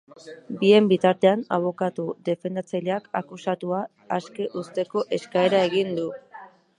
[0.61, 3.81] Bien bitartean, abokatu defendatzaileak akusatua
[4.17, 6.09] aske uzteko eskaera egin du.